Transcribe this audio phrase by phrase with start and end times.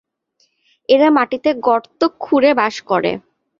[0.89, 3.11] এরা মাটিতে গর্ত খুঁড়ে বাস করে।